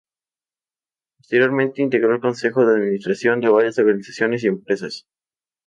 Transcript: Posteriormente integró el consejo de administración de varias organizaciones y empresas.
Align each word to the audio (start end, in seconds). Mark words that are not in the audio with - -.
Posteriormente 1.19 1.79
integró 1.83 2.11
el 2.15 2.19
consejo 2.21 2.65
de 2.65 2.73
administración 2.75 3.39
de 3.39 3.49
varias 3.49 3.77
organizaciones 3.77 4.43
y 4.43 4.47
empresas. 4.47 5.05